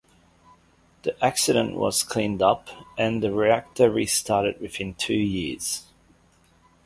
The 1.03 1.15
accident 1.23 1.75
was 1.75 2.01
cleaned 2.01 2.41
up 2.41 2.69
and 2.97 3.21
the 3.21 3.31
reactor 3.31 3.91
restarted 3.91 4.59
within 4.59 4.95
two 4.95 5.13
years. 5.13 5.83